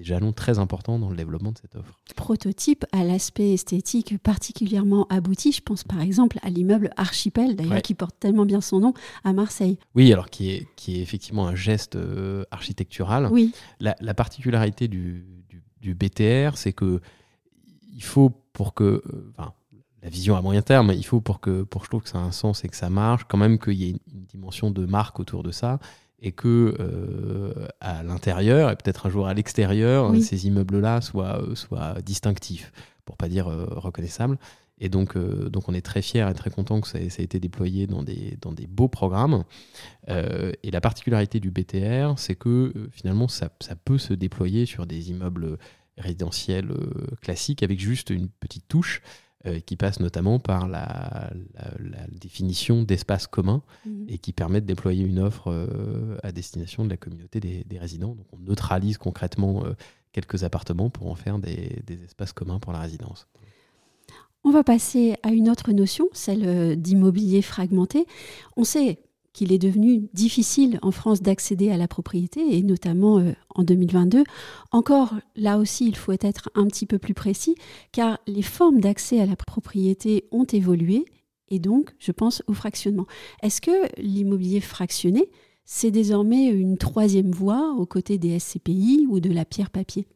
des 0.00 0.06
jalons 0.06 0.32
très 0.32 0.58
importants 0.58 0.98
dans 0.98 1.10
le 1.10 1.16
développement 1.16 1.52
de 1.52 1.58
cette 1.58 1.76
offre. 1.76 2.00
Prototype 2.16 2.86
à 2.90 3.04
l'aspect 3.04 3.52
esthétique 3.52 4.16
particulièrement 4.16 5.06
abouti, 5.10 5.52
je 5.52 5.60
pense 5.60 5.84
par 5.84 6.00
exemple 6.00 6.38
à 6.42 6.48
l'immeuble 6.48 6.90
Archipel, 6.96 7.54
d'ailleurs 7.54 7.82
qui 7.82 7.92
porte 7.92 8.16
tellement 8.18 8.46
bien 8.46 8.62
son 8.62 8.80
nom, 8.80 8.94
à 9.24 9.34
Marseille. 9.34 9.78
Oui, 9.94 10.10
alors 10.10 10.30
qui 10.30 10.52
est, 10.52 10.66
qui 10.74 10.96
est 10.96 11.02
effectivement 11.02 11.46
un 11.46 11.54
geste 11.54 11.96
euh, 11.96 12.44
architectural. 12.50 13.28
Oui. 13.30 13.52
La, 13.78 14.14
particularité 14.14 14.88
du, 14.88 15.26
du, 15.82 15.94
BTR, 15.94 16.56
c'est 16.56 16.72
que 16.72 17.00
il 17.92 18.02
faut 18.02 18.30
pour 18.54 18.72
que... 18.72 18.84
Euh, 18.84 19.32
enfin, 19.36 19.52
la 20.02 20.08
vision 20.08 20.34
à 20.34 20.40
moyen 20.40 20.62
terme, 20.62 20.92
il 20.96 21.04
faut 21.04 21.20
pour 21.20 21.40
que 21.40 21.62
pour 21.62 21.84
je 21.84 21.90
trouve 21.90 22.02
que 22.02 22.08
ça 22.08 22.16
a 22.16 22.22
un 22.22 22.32
sens 22.32 22.64
et 22.64 22.68
que 22.68 22.76
ça 22.76 22.88
marche, 22.88 23.24
quand 23.28 23.36
même 23.36 23.58
qu'il 23.58 23.74
y 23.74 23.84
ait 23.84 23.90
une, 23.90 23.98
une 24.14 24.24
dimension 24.24 24.70
de 24.70 24.86
marque 24.86 25.20
autour 25.20 25.42
de 25.42 25.50
ça 25.50 25.78
et 26.22 26.32
que 26.32 26.76
euh, 26.78 27.68
à 27.80 28.02
l'intérieur 28.02 28.70
et 28.70 28.76
peut-être 28.76 29.06
un 29.06 29.10
jour 29.10 29.26
à 29.26 29.34
l'extérieur, 29.34 30.14
ces 30.20 30.46
immeubles-là 30.46 31.00
soient, 31.00 31.42
euh, 31.42 31.54
soient 31.54 32.00
distinctifs, 32.02 32.72
pour 33.04 33.16
pas 33.16 33.28
dire 33.28 33.48
euh, 33.48 33.66
reconnaissables. 33.70 34.38
Et 34.82 34.88
donc, 34.88 35.18
donc 35.18 35.68
on 35.68 35.74
est 35.74 35.82
très 35.82 36.00
fiers 36.00 36.26
et 36.26 36.32
très 36.32 36.48
contents 36.48 36.80
que 36.80 36.88
ça, 36.88 36.98
ait, 36.98 37.04
été 37.04 37.38
déployé 37.38 37.86
dans 37.86 38.02
des, 38.02 38.38
dans 38.40 38.52
des 38.52 38.66
beaux 38.66 38.88
programmes. 38.88 39.44
et 40.08 40.70
la 40.70 40.80
particularité 40.80 41.38
du 41.38 41.50
BTR, 41.50 42.14
c'est 42.16 42.34
que 42.34 42.72
finalement, 42.90 43.28
ça, 43.28 43.50
ça, 43.60 43.76
peut 43.76 43.98
se 43.98 44.14
déployer 44.14 44.64
sur 44.64 44.86
des 44.86 45.10
immeubles 45.10 45.58
résidentiels 45.98 46.74
classiques 47.20 47.62
avec 47.62 47.78
juste 47.78 48.08
une 48.08 48.30
petite 48.30 48.68
touche. 48.68 49.02
Euh, 49.46 49.58
qui 49.58 49.74
passe 49.74 50.00
notamment 50.00 50.38
par 50.38 50.68
la, 50.68 51.30
définition 52.20 52.82
d'espaces 52.82 53.26
communs 53.26 53.62
mhm. 53.86 54.04
et 54.06 54.18
qui 54.18 54.34
permet 54.34 54.60
de 54.60 54.66
déployer 54.66 55.02
une 55.02 55.18
offre 55.18 55.50
euh, 55.50 56.18
à 56.22 56.30
destination 56.30 56.84
de 56.84 56.90
la 56.90 56.98
communauté 56.98 57.40
des, 57.40 57.78
résidents. 57.78 58.14
Donc 58.14 58.26
on 58.32 58.38
neutralise 58.38 58.98
concrètement 58.98 59.64
euh, 59.64 59.72
quelques 60.12 60.44
appartements 60.44 60.90
pour 60.90 61.10
en 61.10 61.14
faire 61.14 61.38
des, 61.38 61.82
des, 61.86 62.04
espaces 62.04 62.34
communs 62.34 62.58
pour 62.58 62.74
la 62.74 62.80
résidence. 62.80 63.28
On 64.44 64.50
va 64.50 64.62
passer 64.62 65.16
à 65.22 65.30
une 65.30 65.48
autre 65.48 65.72
notion, 65.72 66.10
celle 66.12 66.78
d'immobilier 66.78 67.40
fragmenté. 67.40 68.06
On 68.58 68.64
sait 68.64 68.98
qu'il 69.32 69.52
est 69.52 69.58
devenu 69.58 70.08
difficile 70.12 70.78
en 70.82 70.90
France 70.90 71.22
d'accéder 71.22 71.70
à 71.70 71.76
la 71.76 71.88
propriété, 71.88 72.56
et 72.56 72.62
notamment 72.62 73.18
euh, 73.18 73.32
en 73.54 73.62
2022. 73.62 74.24
Encore, 74.72 75.14
là 75.36 75.58
aussi, 75.58 75.86
il 75.86 75.96
faut 75.96 76.12
être 76.12 76.50
un 76.54 76.66
petit 76.66 76.86
peu 76.86 76.98
plus 76.98 77.14
précis, 77.14 77.54
car 77.92 78.18
les 78.26 78.42
formes 78.42 78.80
d'accès 78.80 79.20
à 79.20 79.26
la 79.26 79.36
propriété 79.36 80.24
ont 80.32 80.44
évolué, 80.44 81.04
et 81.48 81.58
donc 81.58 81.94
je 81.98 82.12
pense 82.12 82.42
au 82.46 82.52
fractionnement. 82.52 83.06
Est-ce 83.42 83.60
que 83.60 84.00
l'immobilier 84.00 84.60
fractionné, 84.60 85.30
c'est 85.64 85.90
désormais 85.90 86.46
une 86.46 86.78
troisième 86.78 87.30
voie 87.30 87.74
aux 87.78 87.86
côtés 87.86 88.18
des 88.18 88.38
SCPI 88.38 89.06
ou 89.08 89.20
de 89.20 89.32
la 89.32 89.44
pierre 89.44 89.70
papier? 89.70 90.08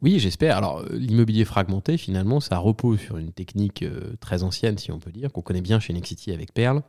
Oui, 0.00 0.18
j'espère. 0.18 0.56
Alors, 0.56 0.78
euh, 0.78 0.88
l'immobilier 0.92 1.44
fragmenté, 1.44 1.98
finalement, 1.98 2.40
ça 2.40 2.58
repose 2.58 3.00
sur 3.00 3.18
une 3.18 3.32
technique 3.32 3.82
euh, 3.82 4.14
très 4.20 4.42
ancienne, 4.42 4.78
si 4.78 4.92
on 4.92 4.98
peut 4.98 5.12
dire, 5.12 5.32
qu'on 5.32 5.42
connaît 5.42 5.60
bien 5.60 5.80
chez 5.80 5.92
Nexity 5.92 6.32
avec 6.32 6.54
Perle, 6.54 6.82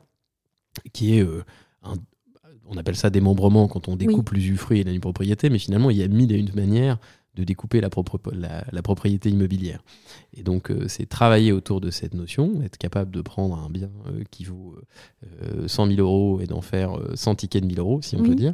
qui 0.94 1.18
est 1.18 1.24
euh, 1.24 1.44
un, 1.84 1.96
on 2.70 2.78
appelle 2.78 2.96
ça 2.96 3.10
démembrement 3.10 3.68
quand 3.68 3.88
on 3.88 3.96
découpe 3.96 4.30
l'usufruit 4.32 4.82
et 4.82 4.84
la 4.84 5.00
propriété, 5.00 5.50
mais 5.50 5.60
finalement, 5.60 5.90
il 5.90 5.98
y 5.98 6.04
a 6.04 6.08
mille 6.08 6.32
et 6.32 6.38
une 6.38 6.54
manières 6.54 7.00
de 7.36 7.44
découper 7.44 7.80
la, 7.80 7.90
la, 8.72 8.82
propriété 8.82 9.30
immobilière. 9.30 9.82
Et 10.34 10.44
donc, 10.44 10.72
euh, 10.72 10.88
c'est 10.88 11.08
travailler 11.08 11.52
autour 11.52 11.80
de 11.80 11.90
cette 11.90 12.14
notion, 12.14 12.62
être 12.64 12.78
capable 12.78 13.12
de 13.12 13.22
prendre 13.22 13.58
un 13.58 13.70
bien 13.70 13.90
euh, 14.08 14.24
qui 14.30 14.44
vaut 14.44 14.76
100 15.68 15.86
euh, 15.86 15.96
000 15.96 16.02
euros 16.02 16.42
et 16.42 16.48
d'en 16.48 16.62
faire 16.62 16.98
100 17.14 17.36
tickets 17.36 17.62
de 17.62 17.68
1000 17.68 17.80
euros, 17.80 18.02
si 18.02 18.16
on 18.16 18.24
peut 18.24 18.36
dire, 18.36 18.54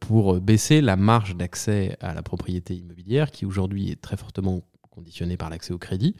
pour 0.00 0.40
baisser 0.40 0.80
la 0.80 0.96
marge 0.96 1.36
d'accès 1.36 1.96
à 2.00 2.14
la 2.14 2.22
propriété 2.22 2.74
immobilière 2.74 3.30
qui 3.30 3.46
aujourd'hui 3.46 3.90
est 3.90 4.00
très 4.00 4.16
fortement 4.16 4.62
conditionnée 4.90 5.36
par 5.36 5.50
l'accès 5.50 5.72
au 5.72 5.78
crédit. 5.78 6.14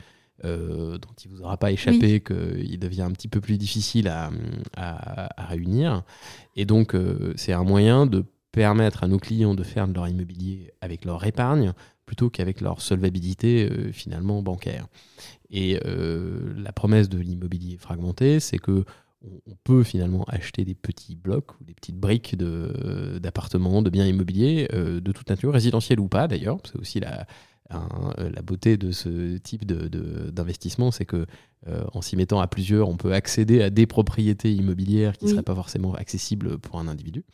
Dont 0.45 1.15
il 1.25 1.31
ne 1.31 1.37
vous 1.37 1.43
aura 1.43 1.57
pas 1.57 1.73
échappé 1.73 2.21
qu'il 2.21 2.79
devient 2.79 3.03
un 3.03 3.11
petit 3.11 3.29
peu 3.29 3.41
plus 3.41 3.59
difficile 3.59 4.09
à, 4.09 4.31
à 4.77 5.47
réunir. 5.47 6.03
Et 6.57 6.65
donc, 6.65 6.95
c'est 7.37 7.53
un 7.53 7.65
moyen 7.65 8.07
de 8.07 8.25
permettre 8.53 9.05
à 9.05 9.09
nos 9.09 9.19
clients 9.19 9.55
de 9.55 9.63
faire 9.63 9.87
de 9.87 9.95
leur 9.95 10.09
immobilier 10.09 10.73
avec 10.81 11.05
leur 11.05 11.25
épargne 11.25 11.75
plutôt 12.07 12.31
qu'avec 12.31 12.61
leur 12.61 12.81
solvabilité 12.81 13.69
euh, 13.71 13.93
finalement 13.93 14.43
bancaire. 14.43 14.87
Et 15.51 15.79
euh, 15.85 16.55
la 16.57 16.73
promesse 16.73 17.09
de 17.09 17.19
l'immobilier 17.19 17.77
fragmenté, 17.77 18.41
c'est 18.41 18.59
que 18.59 18.85
on, 19.23 19.57
peut 19.65 19.83
finalement 19.83 20.25
acheter 20.29 20.65
des 20.65 20.77
petits 20.77 21.17
blocs 21.17 21.61
ou 21.61 21.65
des 21.65 21.75
petites 21.75 21.99
briques 21.99 22.37
d'appartements, 22.37 23.83
de, 23.83 23.91
biens 23.91 24.07
immobiliers 24.07 24.69
euh, 24.73 25.01
de 25.01 25.13
toute 25.13 25.29
nature, 25.29 25.53
résidentiels 25.53 25.99
ou 26.01 26.09
pas 26.09 26.29
d'ailleurs. 26.29 26.59
C'est 26.65 26.79
aussi 26.79 27.01
la, 27.01 27.27
la 27.71 28.43
beauté 28.43 28.77
de 28.77 28.93
ce 28.93 29.37
type 29.37 29.67
d'investissement, 29.67 30.89
de, 30.89 30.95
c'est 30.95 31.05
que 31.05 31.27
en 31.93 32.01
s'y 32.01 32.17
mettant 32.17 32.41
à 32.41 32.47
plusieurs, 32.47 32.89
on 32.89 32.97
peut 32.97 33.13
accéder 33.13 33.63
à 33.63 33.69
des 33.69 33.87
propriétés 33.87 34.53
immobilières 34.53 35.19
qui 35.19 35.27
ne 35.27 35.31
seraient 35.33 35.43
pas 35.43 35.55
forcément 35.55 35.95
accessibles 35.95 36.59
pour 36.59 36.79
un 36.79 36.89
individu. 36.89 37.25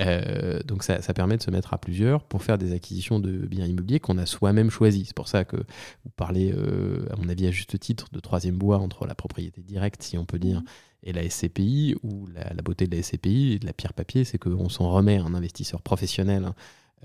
Euh, 0.00 0.60
donc 0.64 0.84
ça, 0.84 1.00
permet 1.14 1.36
de 1.36 1.42
se 1.42 1.50
mettre 1.50 1.74
à 1.74 1.78
plusieurs 1.78 2.22
pour 2.22 2.42
faire 2.42 2.58
des 2.58 2.72
acquisitions 2.72 3.18
de 3.18 3.30
biens 3.46 3.66
immobiliers 3.66 4.00
qu'on 4.00 4.18
a 4.18 4.26
soi-même 4.26 4.70
choisis. 4.70 5.08
C'est 5.08 5.16
pour 5.16 5.28
ça 5.28 5.44
que 5.44 5.56
vous 5.56 6.10
parlez, 6.16 6.52
euh, 6.52 7.06
à 7.10 7.16
mon 7.16 7.28
avis, 7.28 7.46
à 7.46 7.50
juste 7.50 7.78
titre, 7.78 8.06
de 8.12 8.20
troisième 8.20 8.56
bois 8.56 8.78
entre 8.78 9.06
la 9.06 9.14
propriété 9.14 9.62
directe, 9.62 10.02
si 10.02 10.16
on 10.16 10.24
peut 10.24 10.38
dire, 10.38 10.62
et 11.02 11.12
la 11.12 11.28
SCPI, 11.28 11.96
ou 12.02 12.26
la, 12.26 12.62
beauté 12.62 12.86
de 12.86 12.96
la 12.96 13.02
SCPI 13.02 13.54
et 13.54 13.58
de 13.58 13.66
la 13.66 13.72
pierre 13.72 13.92
papier, 13.92 14.24
c'est 14.24 14.38
qu'on 14.38 14.68
s'en 14.68 14.90
remet 14.90 15.18
à 15.18 15.24
un 15.24 15.34
investisseur 15.34 15.82
professionnel 15.82 16.44
hein, 16.44 16.54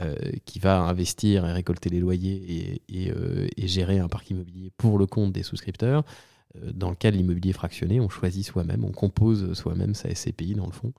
euh, 0.02 0.16
qui 0.46 0.60
va 0.60 0.82
investir 0.82 1.46
et 1.46 1.52
récolter 1.52 1.90
les 1.90 2.00
loyers 2.00 2.82
et, 2.88 3.68
gérer 3.68 4.00
un 4.00 4.08
parc 4.08 4.30
immobilier 4.30 4.72
pour 4.78 4.98
le 4.98 5.06
compte 5.06 5.32
des 5.32 5.44
souscripteurs. 5.44 6.04
Euh, 6.62 6.72
dans 6.74 6.90
le 6.90 6.96
cas 6.96 7.12
de 7.12 7.18
l'immobilier 7.18 7.54
fractionné, 7.54 8.00
on 8.00 8.10
choisit 8.10 8.46
soi-même, 8.46 8.84
on 8.86 8.92
compose 8.92 9.54
soi-même 9.54 9.94
sa 9.94 10.14
SCPI 10.14 10.56
dans 10.56 10.66
le 10.66 10.72
fond, 10.72 10.94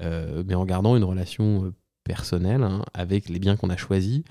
euh, 0.00 0.42
mais 0.46 0.54
en 0.54 0.64
gardant 0.64 0.96
une 0.96 1.04
relation 1.04 1.64
euh, 1.64 1.74
personnelle 2.04 2.62
hein, 2.62 2.84
avec 2.94 3.28
les 3.28 3.38
biens 3.38 3.56
qu'on 3.56 3.70
a 3.70 3.76
choisis. 3.76 4.22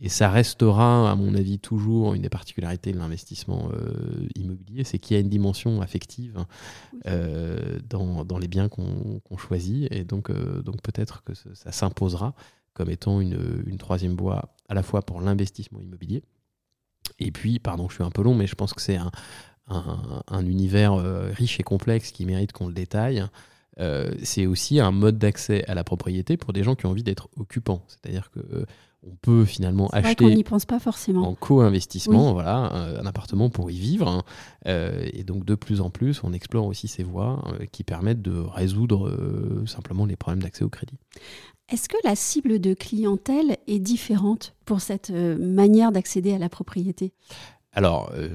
Et 0.00 0.08
ça 0.08 0.30
restera, 0.30 1.10
à 1.10 1.16
mon 1.16 1.34
avis, 1.34 1.58
toujours 1.58 2.14
une 2.14 2.22
des 2.22 2.28
particularités 2.28 2.92
de 2.92 2.98
l'investissement 2.98 3.68
immobilier, 4.36 4.84
c'est 4.84 5.00
qu'il 5.00 5.16
y 5.16 5.18
a 5.18 5.20
une 5.20 5.28
dimension 5.28 5.80
affective 5.80 6.44
dans, 7.04 8.24
dans, 8.24 8.38
les 8.38 8.46
biens 8.46 8.68
qu'on 8.68 9.36
choisit. 9.36 9.92
Et 9.92 10.04
donc, 10.04 10.30
donc 10.62 10.82
peut-être 10.82 11.24
que 11.24 11.34
ça 11.34 11.72
s'imposera 11.72 12.36
comme 12.78 12.90
étant 12.90 13.20
une, 13.20 13.62
une 13.66 13.76
troisième 13.76 14.16
voie 14.16 14.54
à 14.68 14.74
la 14.74 14.82
fois 14.82 15.02
pour 15.02 15.20
l'investissement 15.20 15.80
immobilier. 15.80 16.22
Et 17.18 17.30
puis, 17.30 17.58
pardon, 17.58 17.88
je 17.88 17.94
suis 17.94 18.04
un 18.04 18.10
peu 18.10 18.22
long, 18.22 18.34
mais 18.34 18.46
je 18.46 18.54
pense 18.54 18.72
que 18.72 18.80
c'est 18.80 18.96
un, 18.96 19.10
un, 19.68 20.46
univers 20.46 20.94
euh, 20.94 21.30
riche 21.30 21.60
et 21.60 21.62
complexe 21.62 22.10
qui 22.10 22.24
mérite 22.24 22.52
qu'on 22.52 22.68
le 22.68 22.74
détaille. 22.74 23.24
Euh, 23.80 24.10
c'est 24.22 24.46
aussi 24.46 24.80
un 24.80 24.90
mode 24.90 25.18
d'accès 25.18 25.64
à 25.66 25.74
la 25.74 25.84
propriété 25.84 26.36
pour 26.36 26.52
des 26.52 26.64
gens 26.64 26.74
qui 26.74 26.86
ont 26.86 26.90
envie 26.90 27.04
d'être 27.04 27.28
occupants. 27.36 27.84
C'est-à-dire 27.86 28.30
que 28.30 28.40
euh, 28.40 28.64
on 29.04 29.14
peut 29.14 29.44
finalement 29.44 29.88
acheter 29.90 30.34
n'y 30.34 30.42
pense 30.42 30.64
pas 30.64 30.80
forcément. 30.80 31.28
en 31.28 31.34
co-investissement 31.34 32.32
voilà, 32.32 32.56
un, 32.56 33.06
appartement 33.06 33.48
pour 33.48 33.70
y 33.70 33.78
vivre. 33.78 34.08
Hein. 34.08 34.24
et 34.64 35.22
donc 35.22 35.44
de 35.44 35.54
plus 35.54 35.80
en 35.80 35.88
plus, 35.88 36.24
on 36.24 36.32
explore 36.32 36.66
aussi 36.66 36.88
ces 36.88 37.04
voies 37.04 37.44
qui 37.70 37.84
permettent 37.84 38.22
de 38.22 38.36
résoudre 38.36 39.16
simplement 39.66 40.04
les 40.04 40.16
problèmes 40.16 40.42
d'accès 40.42 40.64
au 40.64 40.68
crédit. 40.68 40.98
Est-ce 41.68 41.88
que 41.88 41.96
la 42.04 42.16
cible 42.16 42.60
de 42.60 42.72
clientèle 42.72 43.58
est 43.66 43.78
différente 43.78 44.54
pour 44.64 44.80
cette 44.80 45.10
manière 45.10 45.92
d'accéder 45.92 46.32
à 46.32 46.38
la 46.38 46.48
propriété? 46.48 47.12
Alors, 47.78 48.10
euh, 48.14 48.28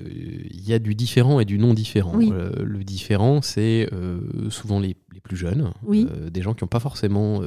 il 0.51 0.65
y 0.65 0.73
a 0.73 0.79
du 0.79 0.95
différent 0.95 1.41
et 1.41 1.45
du 1.45 1.57
non 1.57 1.73
différent. 1.73 2.13
Euh, 2.17 2.51
le 2.63 2.83
différent, 2.85 3.41
c'est 3.41 3.89
euh, 3.91 4.49
souvent 4.49 4.79
les, 4.79 4.95
plus 5.21 5.35
jeunes, 5.35 5.71
des 6.31 6.41
gens 6.41 6.53
qui 6.53 6.63
n'ont 6.63 6.69
pas 6.69 6.79
forcément 6.79 7.41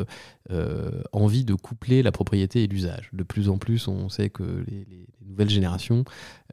envie 1.12 1.44
de 1.44 1.54
coupler 1.54 2.02
la 2.02 2.12
propriété 2.12 2.64
et 2.64 2.66
l'usage. 2.66 3.10
De 3.12 3.22
plus 3.22 3.48
en 3.48 3.58
plus, 3.58 3.86
on 3.86 4.08
sait 4.08 4.30
que 4.30 4.42
les, 4.66 5.06
nouvelles 5.26 5.50
générations 5.50 6.04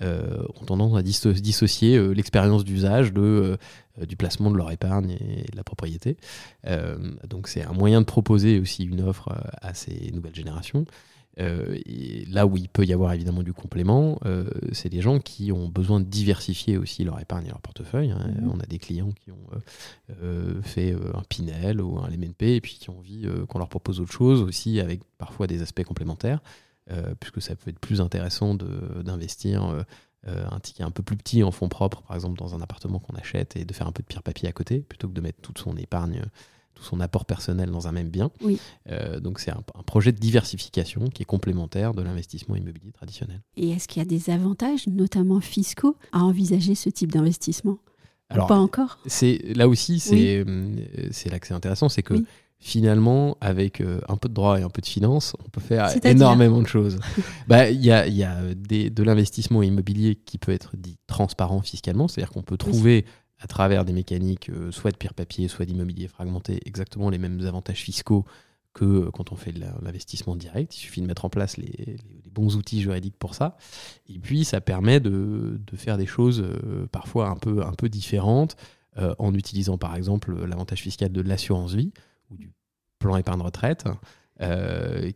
ont 0.01 0.65
tendance 0.65 0.97
à 0.97 1.01
dissocier 1.01 2.13
l'expérience 2.13 2.65
d'usage 2.65 3.13
de, 3.13 3.57
du 4.07 4.15
placement 4.15 4.49
de 4.49 4.57
leur 4.57 4.71
épargne 4.71 5.11
et 5.11 5.43
de 5.51 5.55
la 5.55 5.63
propriété. 5.63 6.17
donc, 7.29 7.47
c'est 7.47 7.63
un 7.63 7.73
moyen 7.73 8.01
de 8.01 8.05
proposer 8.05 8.59
aussi 8.59 8.83
une 8.83 9.01
offre 9.01 9.29
à 9.61 9.73
ces 9.73 10.11
nouvelles 10.11 10.35
générations. 10.35 10.85
Euh, 11.39 11.79
et 11.85 12.25
là 12.25 12.45
où 12.45 12.57
il 12.57 12.69
peut 12.69 12.85
y 12.85 12.93
avoir 12.93 13.13
évidemment 13.13 13.43
du 13.43 13.53
complément, 13.53 14.19
euh, 14.25 14.45
c'est 14.71 14.89
des 14.89 15.01
gens 15.01 15.19
qui 15.19 15.51
ont 15.51 15.67
besoin 15.67 15.99
de 15.99 16.05
diversifier 16.05 16.77
aussi 16.77 17.03
leur 17.03 17.19
épargne 17.19 17.45
et 17.45 17.49
leur 17.49 17.61
portefeuille. 17.61 18.11
Hein. 18.11 18.33
Mhm. 18.39 18.51
On 18.53 18.59
a 18.59 18.65
des 18.65 18.77
clients 18.77 19.11
qui 19.11 19.31
ont 19.31 19.47
euh, 20.21 20.61
fait 20.61 20.95
un 21.13 21.23
Pinel 21.27 21.81
ou 21.81 21.97
un 21.99 22.07
LMNP 22.07 22.43
et 22.43 22.61
puis 22.61 22.77
qui 22.79 22.89
ont 22.89 22.99
envie 22.99 23.25
qu'on 23.49 23.57
leur 23.57 23.69
propose 23.69 23.99
autre 23.99 24.11
chose 24.11 24.41
aussi 24.41 24.79
avec 24.79 25.01
parfois 25.17 25.47
des 25.47 25.61
aspects 25.61 25.83
complémentaires, 25.83 26.41
puisque 27.19 27.41
ça 27.41 27.55
peut 27.55 27.69
être 27.69 27.79
plus 27.79 28.01
intéressant 28.01 28.55
d'investir. 28.55 29.85
Un 30.25 30.59
ticket 30.59 30.83
un 30.83 30.91
peu 30.91 31.03
plus 31.03 31.17
petit 31.17 31.43
en 31.43 31.51
fonds 31.51 31.69
propres, 31.69 32.01
par 32.03 32.15
exemple 32.15 32.37
dans 32.37 32.55
un 32.55 32.61
appartement 32.61 32.99
qu'on 32.99 33.15
achète, 33.15 33.55
et 33.55 33.65
de 33.65 33.73
faire 33.73 33.87
un 33.87 33.91
peu 33.91 34.01
de 34.01 34.07
pire 34.07 34.23
papier 34.23 34.47
à 34.47 34.51
côté, 34.51 34.79
plutôt 34.79 35.07
que 35.07 35.13
de 35.13 35.21
mettre 35.21 35.41
toute 35.41 35.57
son 35.57 35.75
épargne 35.75 36.21
tout 36.73 36.83
son 36.83 36.99
apport 36.99 37.25
personnel 37.25 37.71
dans 37.71 37.87
un 37.87 37.91
même 37.91 38.09
bien. 38.09 38.31
Euh, 38.89 39.19
donc 39.19 39.39
c'est 39.39 39.51
un, 39.51 39.63
projet 39.85 40.11
de 40.11 40.17
diversification 40.17 41.07
qui 41.09 41.23
est 41.23 41.25
complémentaire 41.25 41.93
de 41.93 42.01
l'investissement 42.01 42.55
immobilier 42.55 42.91
traditionnel. 42.91 43.41
Et 43.57 43.71
est-ce 43.71 43.87
qu'il 43.87 44.01
y 44.01 44.05
a 44.05 44.07
des 44.07 44.29
avantages, 44.29 44.87
notamment 44.87 45.39
fiscaux, 45.39 45.97
à 46.11 46.23
envisager 46.23 46.75
ce 46.75 46.89
type 46.89 47.11
d'investissement? 47.11 47.77
Alors, 48.29 48.47
Pas 48.47 48.57
encore? 48.57 48.97
c'est 49.05 49.53
Là 49.55 49.67
aussi, 49.67 49.99
c'est 49.99 50.43
euh, 50.47 50.75
c'est 51.11 51.29
là 51.29 51.39
que 51.39 51.45
c'est 51.45 51.53
intéressant, 51.53 51.89
c'est 51.89 52.01
que 52.01 52.15
finalement, 52.63 53.37
avec 53.41 53.81
euh, 53.81 53.99
un 54.07 54.15
peu 54.15 54.29
de 54.29 54.33
droit 54.33 54.57
et 54.57 54.63
un 54.63 54.69
peu 54.69 54.81
de 54.81 54.87
finance, 54.87 55.35
on 55.45 55.49
peut 55.49 55.59
faire 55.59 55.89
énormément 56.05 56.61
de 56.61 56.67
choses. 56.67 56.97
Bah, 57.47 57.69
il 57.69 57.83
y 57.83 57.91
a, 57.91 58.07
y 58.07 58.23
a 58.23 58.41
de 58.55 59.03
l'investissement 59.03 59.61
immobilier 59.61 60.15
qui 60.15 60.37
peut 60.37 60.53
être 60.53 60.77
dit 60.77 60.97
transparent 61.05 61.61
fiscalement, 61.61 62.07
c'est-à-dire 62.07 62.31
qu'on 62.31 62.41
peut 62.41 62.55
trouver 62.55 63.05
à 63.39 63.47
travers 63.47 63.83
des 63.83 63.91
mécaniques, 63.91 64.49
euh, 64.49 64.71
soit 64.71 64.91
de 64.91 64.97
pire 64.97 65.13
papier, 65.13 65.49
soit 65.49 65.65
d'immobilier 65.65 66.07
fragmenté, 66.07 66.61
exactement 66.65 67.09
les 67.09 67.17
mêmes 67.17 67.45
avantages 67.45 67.81
fiscaux 67.81 68.23
que 68.73 68.85
euh, 68.85 69.11
quand 69.11 69.33
on 69.33 69.35
fait 69.35 69.51
de 69.51 69.59
l'investissement 69.59 70.37
direct. 70.37 70.73
Il 70.73 70.79
suffit 70.79 71.01
de 71.01 71.05
mettre 71.05 71.25
en 71.25 71.29
place 71.29 71.57
les, 71.57 71.97
bons 72.31 72.55
outils 72.55 72.81
juridiques 72.81 73.17
pour 73.19 73.35
ça. 73.35 73.57
Et 74.07 74.19
puis, 74.19 74.45
ça 74.45 74.61
permet 74.61 75.01
de, 75.01 75.59
faire 75.75 75.97
des 75.97 76.07
choses 76.07 76.43
parfois 76.91 77.27
un 77.27 77.35
peu, 77.35 77.61
un 77.63 77.73
peu 77.73 77.89
différentes 77.89 78.55
en 79.19 79.33
utilisant 79.35 79.77
par 79.77 79.95
exemple 79.95 80.33
l'avantage 80.45 80.81
fiscal 80.81 81.11
de 81.11 81.21
l'assurance 81.21 81.73
vie 81.73 81.91
ou 82.33 82.37
du 82.37 82.51
plan 82.99 83.15
épargne 83.17 83.41
retraite. 83.41 83.85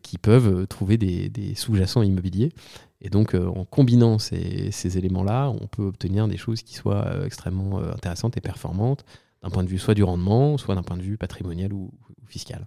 qui 0.03 0.17
peuvent 0.17 0.67
trouver 0.67 0.97
des, 0.97 1.53
sous-jacents 1.55 2.01
immobiliers 2.01 2.53
et 3.01 3.09
donc, 3.09 3.35
euh, 3.35 3.45
en 3.45 3.65
combinant 3.65 4.17
ces, 4.17 4.97
éléments-là, 4.97 5.49
on 5.49 5.67
peut 5.67 5.83
obtenir 5.83 6.27
des 6.27 6.37
choses 6.37 6.63
qui 6.63 6.73
soient 6.73 7.05
euh, 7.07 7.25
extrêmement 7.25 7.79
euh, 7.79 7.93
intéressantes 7.93 8.37
et 8.37 8.41
performantes 8.41 9.05
d'un 9.43 9.51
point 9.51 9.63
de 9.63 9.69
vue 9.69 9.77
soit 9.77 9.93
du 9.93 10.03
rendement, 10.03 10.57
soit 10.57 10.73
d'un 10.73 10.81
point 10.81 10.97
de 10.97 11.03
vue 11.03 11.17
patrimonial 11.17 11.71
ou, 11.71 11.91
fiscal. 12.25 12.65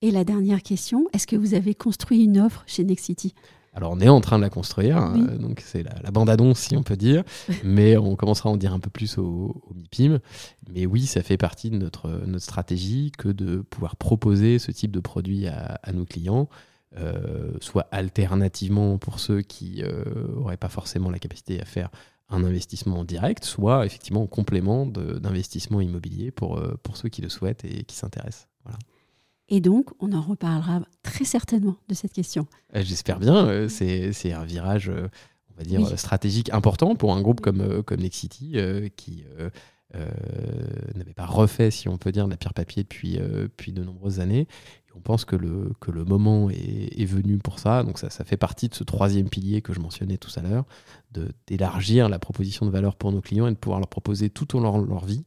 Et 0.00 0.10
la 0.10 0.24
dernière 0.24 0.62
question, 0.62 1.06
est-ce 1.12 1.26
que 1.26 1.36
vous 1.36 1.54
avez 1.54 1.74
construit 1.74 2.24
une 2.24 2.40
offre 2.40 2.64
chez 2.66 2.84
Nexity? 2.84 3.34
Alors 3.74 3.92
on 3.92 4.00
est 4.00 4.08
en 4.08 4.20
train 4.20 4.38
de 4.38 4.42
la 4.42 4.50
construire, 4.50 5.12
donc 5.38 5.60
c'est 5.64 5.82
la, 5.82 6.10
bande-annonce 6.10 6.60
si 6.60 6.76
on 6.76 6.82
peut 6.82 6.96
dire, 6.96 7.24
mais 7.64 7.96
on 7.96 8.14
commencera 8.14 8.48
à 8.48 8.52
en 8.52 8.56
dire 8.56 8.72
un 8.72 8.78
peu 8.78 8.90
plus 8.90 9.18
au, 9.18 9.62
MIPIM. 9.74 10.20
Mais 10.70 10.86
oui, 10.86 11.06
ça 11.06 11.22
fait 11.22 11.36
partie 11.36 11.70
de 11.70 11.76
notre, 11.76 12.08
notre 12.26 12.44
stratégie 12.44 13.10
que 13.16 13.28
de 13.28 13.62
pouvoir 13.62 13.96
proposer 13.96 14.58
ce 14.58 14.70
type 14.70 14.92
de 14.92 15.00
produit 15.00 15.48
à, 15.48 15.80
à 15.82 15.92
nos 15.92 16.04
clients 16.04 16.48
euh, 16.96 17.50
soit 17.60 17.88
alternativement 17.90 18.98
pour 18.98 19.18
ceux 19.18 19.42
qui 19.42 19.82
n'auraient 19.82 20.54
euh, 20.54 20.56
pas 20.56 20.68
forcément 20.68 21.10
la 21.10 21.18
capacité 21.18 21.60
à 21.60 21.64
faire 21.64 21.90
un 22.28 22.44
investissement 22.44 23.02
direct, 23.02 23.44
soit 23.44 23.84
effectivement 23.84 24.22
en 24.22 24.26
complément 24.28 24.86
d'investissement 24.86 25.80
immobilier 25.80 26.30
pour, 26.30 26.62
pour 26.84 26.96
ceux 26.96 27.08
qui 27.08 27.20
le 27.20 27.28
souhaitent 27.28 27.64
et 27.64 27.82
qui 27.82 27.96
s'intéressent. 27.96 28.48
Voilà. 28.64 28.78
Et 29.48 29.60
donc, 29.60 29.90
on 30.00 30.12
en 30.12 30.20
reparlera 30.20 30.80
très 31.02 31.24
certainement 31.24 31.76
de 31.88 31.94
cette 31.94 32.12
question. 32.12 32.46
J'espère 32.74 33.18
bien. 33.18 33.68
C'est 33.68 34.32
un 34.32 34.44
virage, 34.44 34.90
on 34.90 35.56
va 35.56 35.64
dire, 35.64 35.98
stratégique 35.98 36.52
important 36.52 36.96
pour 36.96 37.14
un 37.14 37.20
groupe 37.20 37.40
comme, 37.40 37.82
comme 37.82 38.00
Nexity 38.00 38.56
qui 38.96 39.24
n'avait 39.92 41.14
pas 41.14 41.26
refait, 41.26 41.70
si 41.70 41.88
on 41.88 41.98
peut 41.98 42.10
dire, 42.10 42.24
de 42.24 42.30
la 42.30 42.36
pierre 42.36 42.54
papier 42.54 42.82
depuis, 42.82 43.18
depuis 43.18 43.72
de 43.72 43.84
nombreuses 43.84 44.20
années 44.20 44.48
on 44.96 45.00
pense 45.00 45.24
que 45.24 45.36
le, 45.36 45.72
que 45.80 45.90
le 45.90 46.04
moment 46.04 46.48
est, 46.50 47.04
venu 47.04 47.38
pour 47.38 47.58
ça. 47.58 47.82
Donc 47.82 47.98
ça, 47.98 48.10
ça 48.10 48.24
fait 48.24 48.36
partie 48.36 48.68
de 48.68 48.74
ce 48.74 48.84
troisième 48.84 49.28
pilier 49.28 49.60
que 49.60 49.72
je 49.72 49.80
mentionnais 49.80 50.18
tout 50.18 50.30
à 50.36 50.42
l'heure, 50.42 50.64
d'élargir 51.46 52.08
la 52.08 52.18
proposition 52.18 52.64
de 52.66 52.70
valeur 52.70 52.96
pour 52.96 53.12
nos 53.12 53.20
clients 53.20 53.46
et 53.46 53.50
de 53.50 53.56
pouvoir 53.56 53.80
leur 53.80 53.88
proposer 53.88 54.30
tout 54.30 54.56
au 54.56 54.60
long 54.60 54.80
de 54.80 54.86
leur 54.86 55.04
vie 55.04 55.24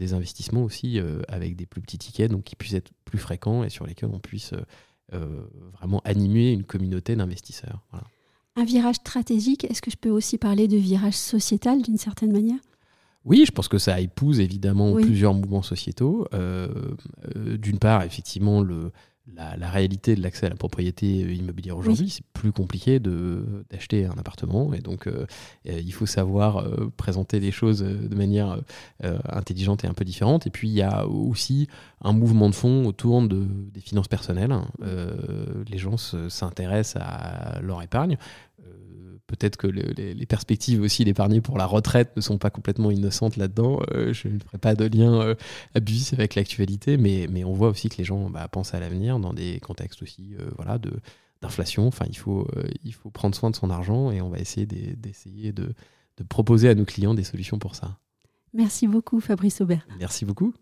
des 0.00 0.14
investissements 0.14 0.64
aussi 0.64 0.98
euh, 0.98 1.20
avec 1.28 1.54
des 1.54 1.66
plus 1.66 1.80
petits 1.80 1.98
tickets, 1.98 2.30
donc 2.30 2.44
qui 2.44 2.56
puissent 2.56 2.74
être 2.74 2.90
plus 3.04 3.18
fréquents 3.18 3.62
et 3.62 3.68
sur 3.68 3.86
lesquels 3.86 4.08
on 4.12 4.18
puisse 4.18 4.54
euh, 4.54 4.62
euh, 5.12 5.42
vraiment 5.74 6.00
animer 6.04 6.52
une 6.52 6.64
communauté 6.64 7.14
d'investisseurs. 7.14 7.86
Un 8.56 8.64
virage 8.64 8.96
stratégique, 8.96 9.64
est-ce 9.64 9.82
que 9.82 9.90
je 9.90 9.96
peux 9.96 10.10
aussi 10.10 10.38
parler 10.38 10.68
de 10.68 10.78
virage 10.78 11.14
sociétal 11.14 11.82
d'une 11.82 11.98
certaine 11.98 12.32
manière? 12.32 12.58
Oui, 13.26 13.44
je 13.46 13.52
pense 13.52 13.68
que 13.68 13.76
ça 13.76 14.00
épouse 14.00 14.40
évidemment 14.40 14.94
plusieurs 14.94 15.34
mouvements 15.34 15.62
sociétaux. 15.62 16.26
D'une 17.36 17.78
part, 17.78 18.02
effectivement, 18.02 18.62
le, 18.62 18.92
la, 19.36 19.70
réalité 19.70 20.14
de 20.14 20.22
l'accès 20.22 20.46
à 20.46 20.48
la 20.48 20.56
propriété 20.56 21.24
euh, 21.24 21.32
immobilière 21.32 21.76
aujourd'hui, 21.76 22.10
c'est 22.10 22.24
plus 22.32 22.52
compliqué 22.52 22.98
d'acheter 22.98 24.06
un 24.06 24.18
appartement. 24.18 24.72
Et 24.74 24.80
donc, 24.80 25.06
euh, 25.06 25.26
euh, 25.68 25.80
il 25.80 25.92
faut 25.92 26.06
savoir 26.06 26.64
présenter 26.96 27.40
les 27.40 27.50
choses 27.50 27.80
de 27.80 28.14
manière 28.14 28.60
intelligente 29.28 29.84
et 29.84 29.86
un 29.86 29.94
peu 29.94 30.04
différente. 30.04 30.46
Et 30.46 30.50
puis, 30.50 30.68
il 30.68 30.74
y 30.74 30.82
a 30.82 31.06
aussi 31.06 31.68
un 32.02 32.12
mouvement 32.12 32.48
de 32.48 32.54
fond 32.54 32.86
autour 32.86 33.22
de, 33.22 33.46
des 33.72 33.80
finances 33.80 34.08
personnelles. 34.08 34.54
les 35.70 35.78
gens 35.78 35.96
s'intéressent 35.96 37.02
à 37.02 37.60
leur 37.60 37.82
épargne 37.82 38.16
peut-être 39.30 39.56
que 39.56 39.68
les, 39.68 40.26
perspectives 40.26 40.82
aussi 40.82 41.04
d'épargner 41.04 41.40
pour 41.40 41.56
la 41.56 41.66
retraite 41.66 42.16
ne 42.16 42.20
sont 42.20 42.38
pas 42.38 42.50
complètement 42.50 42.90
innocentes 42.90 43.36
là-dedans. 43.36 43.80
Euh, 43.92 44.12
je 44.12 44.28
ne 44.28 44.38
ferai 44.40 44.58
pas 44.58 44.74
de 44.74 44.84
lien 44.84 45.20
euh, 45.20 45.34
abusif 45.74 46.12
avec 46.12 46.34
l'actualité, 46.34 46.96
mais, 46.96 47.26
mais 47.30 47.44
on 47.44 47.52
voit 47.52 47.68
aussi 47.68 47.88
que 47.88 47.96
les 47.98 48.04
gens 48.04 48.28
bah, 48.28 48.46
pensent 48.48 48.74
à 48.74 48.80
l'avenir 48.80 49.18
dans 49.18 49.32
des 49.32 49.60
contextes 49.60 50.02
aussi 50.02 50.34
euh, 50.38 50.50
voilà, 50.56 50.78
de, 50.78 50.92
d'inflation. 51.42 51.86
Enfin, 51.86 52.06
il 52.08 52.16
faut, 52.16 52.46
il 52.84 52.92
faut 52.92 53.10
prendre 53.10 53.34
soin 53.34 53.50
de 53.50 53.56
son 53.56 53.70
argent 53.70 54.10
et 54.10 54.20
on 54.20 54.28
va 54.28 54.38
essayer 54.38 54.66
d'essayer 54.66 55.52
de, 55.52 55.74
de 56.16 56.24
proposer 56.24 56.68
à 56.68 56.74
nos 56.74 56.84
clients 56.84 57.14
des 57.14 57.24
solutions 57.24 57.58
pour 57.58 57.76
ça. 57.76 57.98
Merci 58.52 58.88
beaucoup, 58.88 59.20
Fabrice 59.20 59.60
Aubert. 59.60 59.86
Merci 59.98 60.24
beaucoup. 60.24 60.52